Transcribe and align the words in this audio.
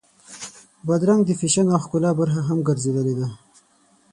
بادرنګ 0.85 1.21
د 1.25 1.31
فیشن 1.39 1.67
او 1.73 1.79
ښکلا 1.83 2.11
برخه 2.19 2.41
هم 2.47 2.57
ګرځېدلې 2.67 3.13
ده. 3.19 3.27